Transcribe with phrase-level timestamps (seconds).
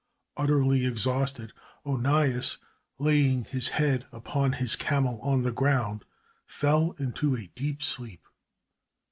[0.35, 1.53] Utterly exhausted,
[1.85, 2.57] Onias,
[2.97, 6.05] laying his head upon his camel on the ground,
[6.47, 8.25] fell into a deep sleep.